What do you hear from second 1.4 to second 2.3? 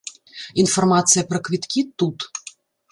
квіткі тут.